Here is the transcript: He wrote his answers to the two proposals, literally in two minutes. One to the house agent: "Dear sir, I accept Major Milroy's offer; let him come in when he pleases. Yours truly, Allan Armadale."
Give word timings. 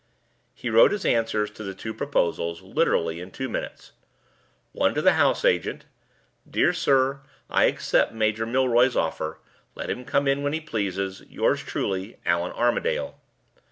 He 0.55 0.71
wrote 0.71 0.91
his 0.91 1.05
answers 1.05 1.51
to 1.51 1.63
the 1.63 1.75
two 1.75 1.93
proposals, 1.93 2.63
literally 2.63 3.19
in 3.19 3.29
two 3.29 3.47
minutes. 3.47 3.91
One 4.71 4.95
to 4.95 5.01
the 5.03 5.13
house 5.13 5.45
agent: 5.45 5.85
"Dear 6.49 6.73
sir, 6.73 7.21
I 7.51 7.65
accept 7.65 8.11
Major 8.11 8.47
Milroy's 8.47 8.95
offer; 8.95 9.37
let 9.75 9.91
him 9.91 10.03
come 10.03 10.27
in 10.27 10.41
when 10.41 10.53
he 10.53 10.59
pleases. 10.59 11.21
Yours 11.29 11.59
truly, 11.61 12.17
Allan 12.25 12.51
Armadale." 12.53 13.13